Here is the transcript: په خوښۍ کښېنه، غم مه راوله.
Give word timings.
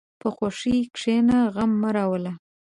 په 0.21 0.27
خوښۍ 0.35 0.77
کښېنه، 0.95 1.37
غم 1.53 1.71
مه 1.81 1.89
راوله. 1.95 2.33